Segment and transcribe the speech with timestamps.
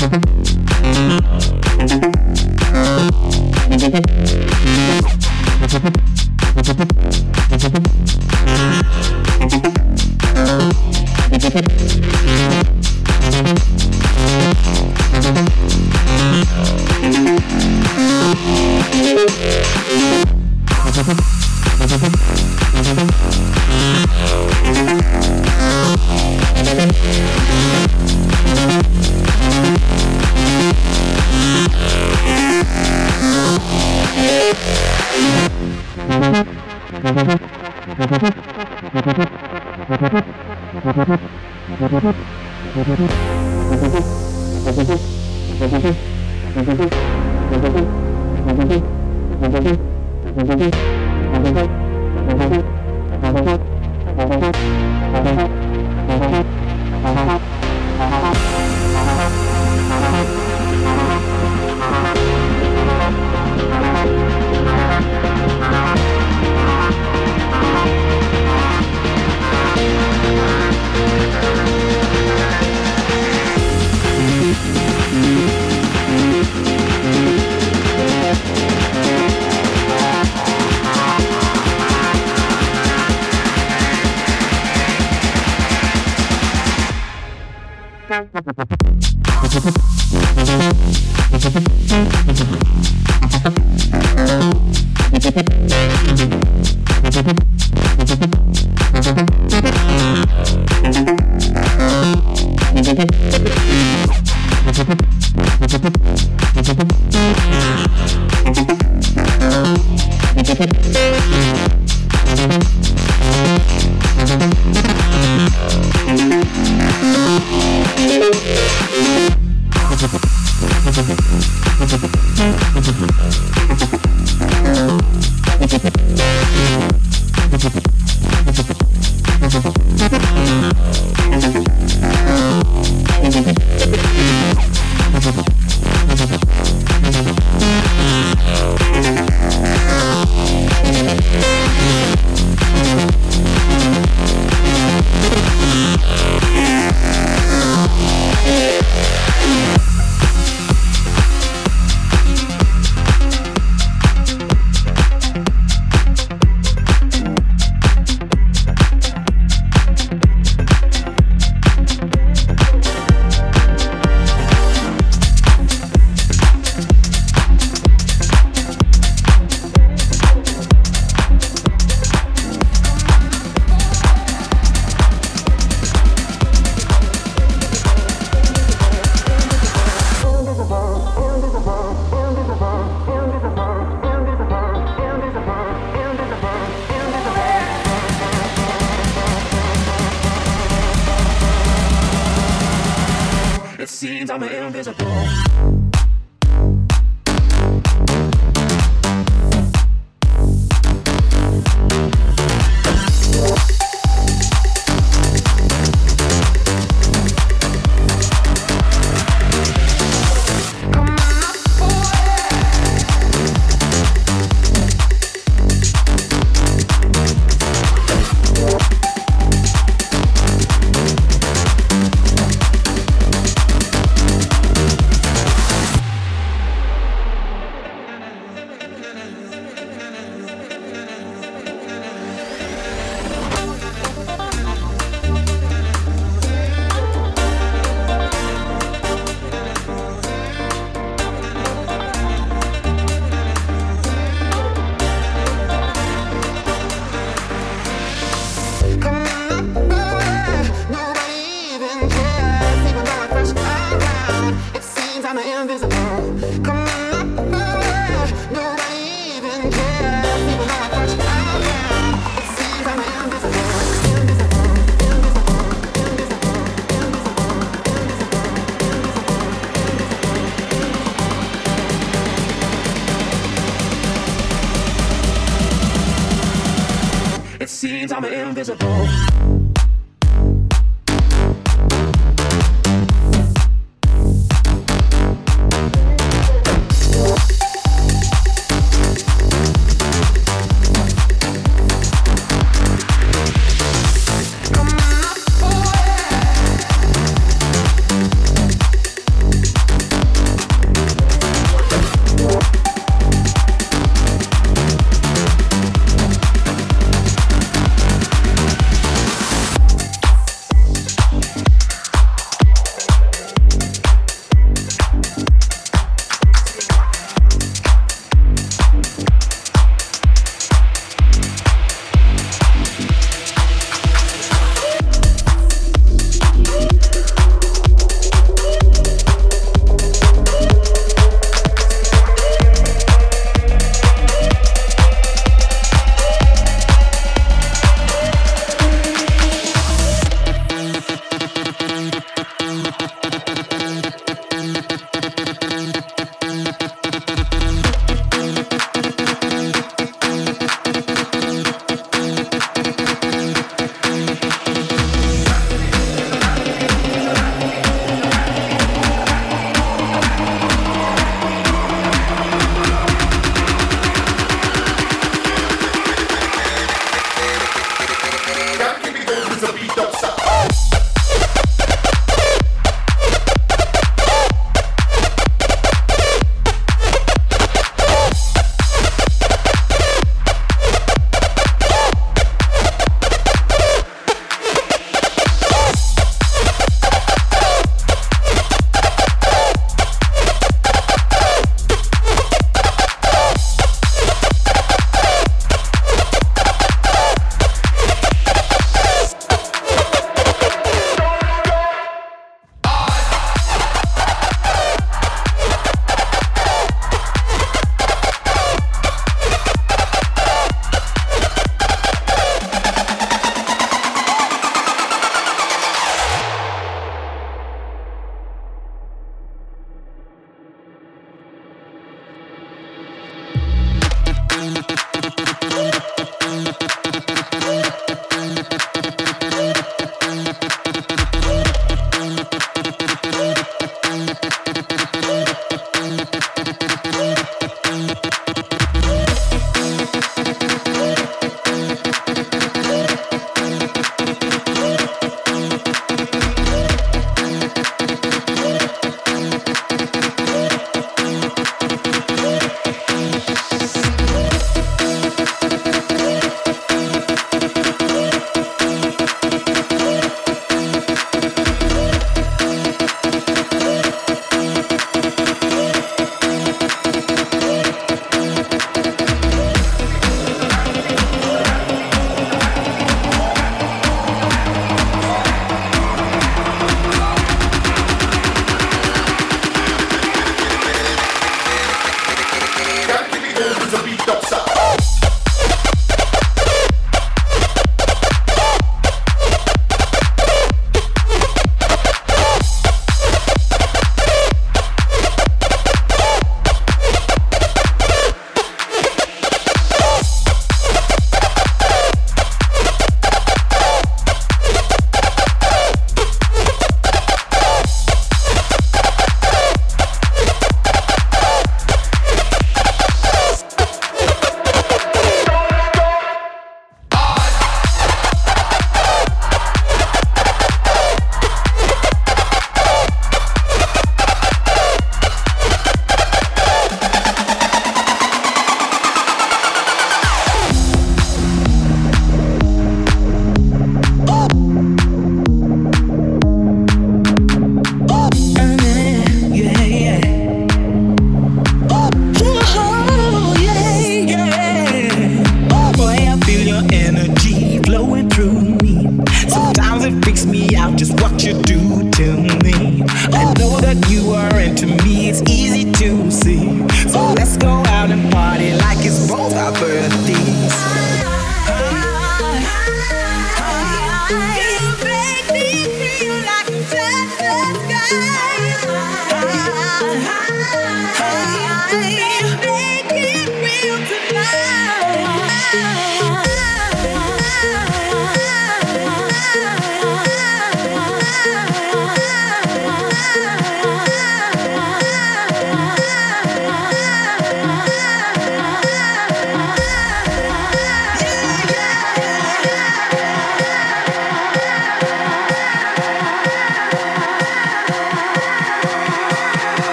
[0.00, 0.39] Thank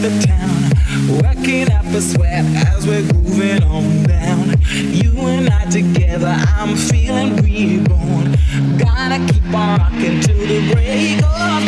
[0.00, 4.54] the town, working up a sweat as we're moving on down.
[4.70, 8.36] You and I together, I'm feeling reborn.
[8.78, 11.67] Gotta keep on rocking till the break of dawn.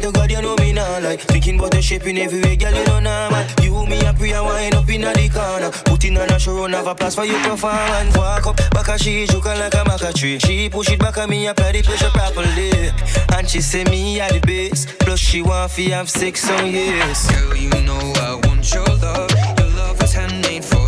[0.00, 1.00] to God, you know me now.
[1.00, 3.44] Like thinking about the shaping way, girl, you know normal.
[3.62, 5.70] You, me, a pray and wind up in the corner.
[5.84, 8.16] Putting on a show, have a place for you performance.
[8.16, 10.38] Walk up, back a she, juke like a maca tree.
[10.38, 12.90] She push it back at me, apply the pressure properly.
[13.36, 14.86] And she say me at the base.
[15.00, 17.30] Plus she want fi have six on years.
[17.30, 19.30] Girl, you know I want your love.
[19.58, 20.79] Your love was handmade for